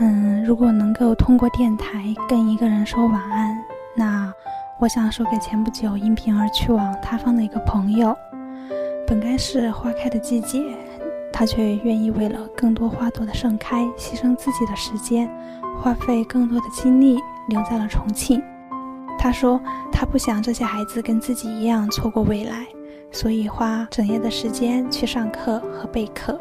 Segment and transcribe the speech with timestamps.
[0.00, 3.58] 嗯，如果能够通过电台跟一个人说晚安，
[3.96, 4.32] 那
[4.78, 8.16] 我想说给前不久因病而去往他方的一个朋友。
[9.08, 10.62] 本该是花开的季节，
[11.32, 15.28] 他却愿意为了更多花朵的盛开，牺牲自己的时间，
[15.82, 17.18] 花费更多的精力
[17.48, 18.40] 留在了重庆。
[19.18, 19.60] 他说
[19.90, 22.64] 他不想这些孩子跟自己一样错过未来，
[23.10, 26.38] 所以花整夜的时间去上课和备课。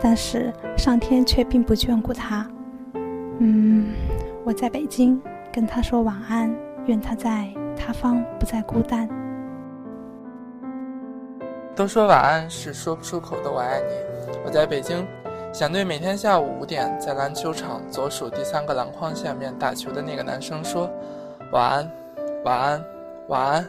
[0.00, 2.46] 但是上天却并不眷顾他。
[3.40, 3.94] 嗯，
[4.44, 5.20] 我在北京
[5.52, 6.52] 跟他说晚安，
[6.86, 9.08] 愿他在他方不再孤单。
[11.76, 14.36] 都说晚安是说不出口的我爱你。
[14.44, 15.06] 我在北京，
[15.52, 20.90] 想对每天下午五点在篮球场左数第三个篮筐下面打球的那个男生说
[21.52, 21.90] 晚安，
[22.44, 22.84] 晚安，
[23.28, 23.68] 晚安。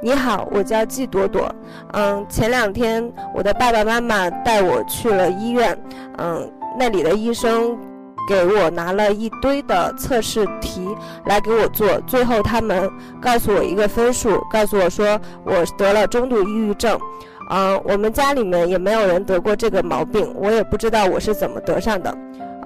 [0.00, 1.54] 你好，我叫季朵朵。
[1.92, 5.78] 嗯，前两天我的爸爸妈妈带我去了医院，
[6.16, 7.78] 嗯，那里的医生
[8.28, 10.88] 给我拿了一堆的测试题
[11.26, 12.90] 来给我做，最后他们
[13.20, 16.98] 告诉我一个分数，告诉我说我得了中度抑郁症。
[17.50, 22.16] 嗯，我们家里面也没有人得过这个毛病，我也不知道我是怎么得上的。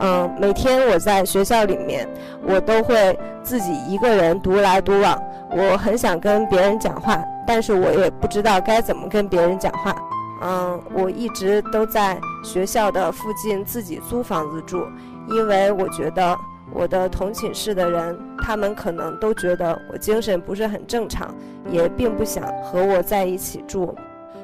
[0.00, 2.08] 嗯，每天我在学校里面，
[2.46, 5.20] 我都会自己一个人独来独往。
[5.50, 9.92] 我很想跟别人讲话，但是我也不知道该怎么跟别人讲话。
[10.40, 14.86] 嗯，我一直都在学校的附近自己租房子住，
[15.28, 16.38] 因为我觉得
[16.72, 21.34] 我的同寝室的人，他们可能都觉得我精神不是很正常，
[21.70, 23.94] 也并不想和我在一起住，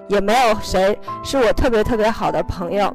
[0.09, 2.95] 也没有谁是我特别特别好的朋友。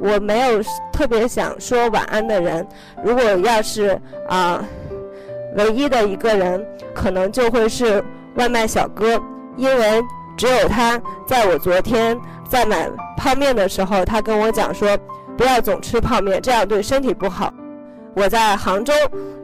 [0.00, 2.66] 我没有特别想说晚安的人，
[3.02, 4.64] 如果要是啊。
[5.56, 6.62] 唯一的一个人，
[6.94, 9.18] 可能就会是外卖小哥，
[9.56, 10.04] 因为
[10.36, 12.14] 只有他在我昨天
[12.48, 14.96] 在买泡面的时候，他跟我讲说，
[15.36, 17.52] 不要总吃泡面，这样对身体不好。
[18.14, 18.92] 我在杭州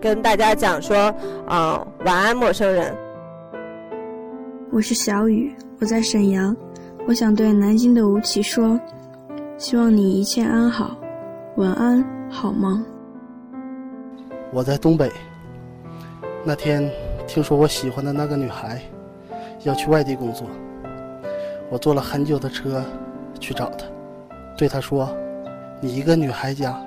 [0.00, 1.14] 跟大家讲说，
[1.46, 2.96] 啊，晚安，陌生人。
[4.70, 6.56] 我是小雨，我在沈阳，
[7.06, 8.80] 我想对南京的吴奇说，
[9.58, 10.96] 希望你一切安好，
[11.56, 12.82] 晚安，好吗？
[14.50, 15.12] 我在东北。
[16.44, 16.90] 那天
[17.26, 18.80] 听说我喜欢的那个女孩
[19.64, 20.48] 要去外地工作，
[21.72, 22.84] 我坐了很久的车
[23.40, 23.86] 去找她，
[24.58, 25.08] 对她说
[25.80, 26.78] ：“你一个女孩家，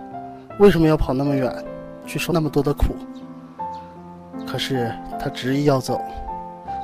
[0.59, 1.51] 为什么要跑那么远，
[2.05, 2.95] 去受那么多的苦？”
[4.45, 5.99] 可是她执意要走，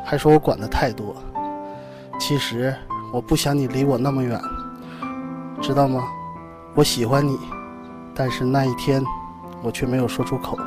[0.04, 1.16] 还说我管的太多。
[2.20, 2.74] 其实
[3.14, 4.42] 我不想你离我那么远，
[5.62, 6.04] 知道吗？
[6.74, 7.38] 我喜欢你，
[8.16, 9.04] 但是那一天
[9.62, 10.58] 我却没有说出口。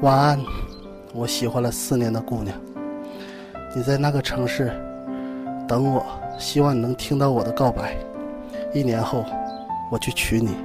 [0.00, 0.40] 晚安。
[1.12, 2.56] 我喜欢了四年的姑娘，
[3.72, 4.72] 你在那个城市
[5.66, 6.04] 等我，
[6.38, 7.96] 希望你能听到我的告白。
[8.72, 9.24] 一年后，
[9.90, 10.56] 我去娶你。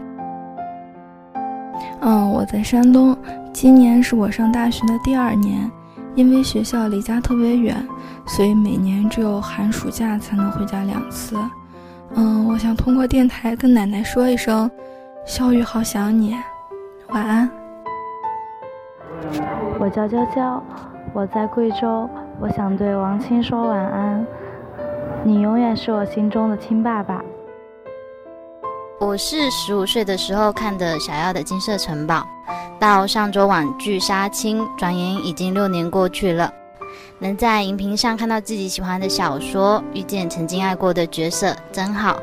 [2.02, 3.16] 嗯，我在山东，
[3.54, 5.70] 今年是我上大学的第二年，
[6.16, 7.88] 因为学校离家特别远，
[8.26, 11.38] 所以每年只有寒暑假才能回家两次。
[12.16, 14.70] 嗯，我想通过电台跟奶奶说一声
[15.26, 16.36] ：“小雨好想你，
[17.10, 17.50] 晚安。”
[19.80, 20.62] 我叫娇娇，
[21.14, 22.10] 我在贵州，
[22.40, 24.26] 我想对王青说晚安。
[25.26, 27.22] 你永远是我心中的亲爸爸。
[29.00, 32.26] 我是十五岁的时候看的《小妖的金色城堡》，
[32.80, 36.54] 到上周网剧杀青，转眼已经六年过去了。
[37.18, 42.18] 能在荧屏上看到自己喜欢的小说，遇见曾经爱过的角色，真好。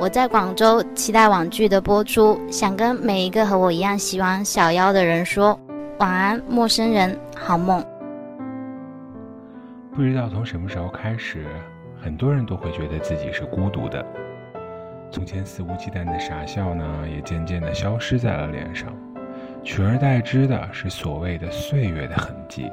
[0.00, 5.58] 我在广州，期待网剧的播出，想跟每一个和我一样喜欢小妖的人说。
[5.98, 7.82] 晚安，陌生人，好梦。
[9.94, 11.46] 不知道从什么时候开始，
[12.06, 14.06] 很多人都会觉得自己是孤独的。
[15.10, 18.92] 从前肆无忌惮的傻笑呢，也渐渐的消失在了脸上，
[19.64, 22.70] 取而代之的是所谓的岁月的痕迹。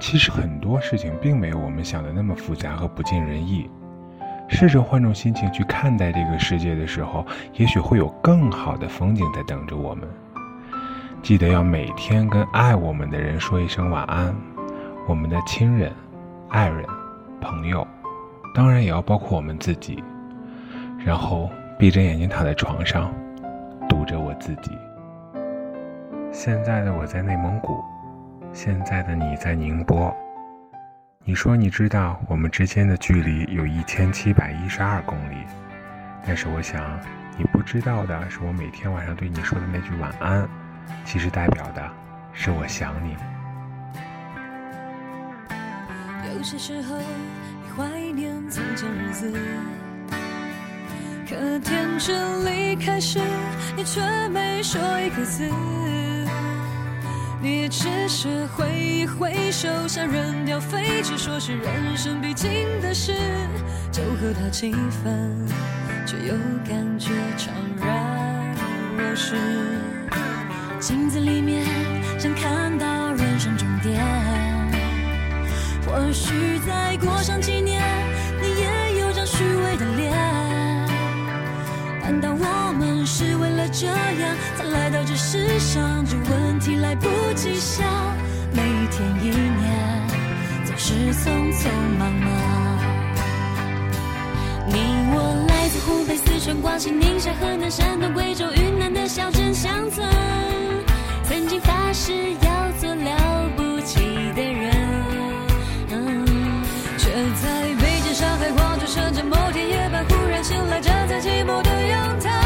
[0.00, 3.70] 其实很多事情并没有我们想的那么复杂和不尽人意。
[4.48, 10.02] 试着换种心情去看待这个世界的时候，也许会有更好的风景在等着我们。
[11.22, 14.34] 记得要每天跟爱我们的人说一声晚安，
[15.06, 15.92] 我们的亲人、
[16.48, 16.84] 爱人、
[17.40, 17.86] 朋友，
[18.56, 20.02] 当然也要包括我们自己。
[21.04, 23.12] 然后闭着眼睛躺在床上，
[23.86, 24.70] 读着我自己。
[26.32, 27.84] 现在的我在内蒙古，
[28.54, 30.10] 现在的你在宁波。
[31.22, 35.36] 你说你知道我们之间的距离有一千七百一十二公里，
[36.26, 36.82] 但是我想
[37.36, 40.48] 你不知道的是，我每天晚上对你说的那句晚安。
[41.04, 41.82] 其实代表的
[42.32, 43.14] 是我想你。
[46.34, 49.32] 有些时候，你怀念从前日子，
[51.28, 53.20] 可天真离开时，
[53.76, 55.48] 你却没说一个字。
[57.40, 62.50] 你只是挥一挥手，像扔掉废纸说是人生必经
[62.80, 63.12] 的事，
[63.92, 65.46] 就和他气氛，
[66.06, 66.34] 却又
[66.66, 68.56] 感觉怅然
[68.96, 69.36] 若失。
[70.80, 71.64] 镜子里面
[72.18, 72.65] 想看
[76.06, 76.32] 或许
[76.64, 77.82] 再过上几年，
[78.40, 80.12] 你也有张虚伪的脸。
[82.00, 86.04] 难道我们是为了这样才来到这世上？
[86.06, 87.84] 这问题来不及想，
[88.52, 90.06] 每一天一年
[90.64, 91.68] 总是匆匆
[91.98, 92.30] 忙忙。
[94.68, 94.78] 你
[95.10, 100.06] 我来自湖北、四川、广西、宁夏、河南、山东、贵州、云南的小镇乡村，
[110.46, 112.45] 醒来，站在寂寞的阳台，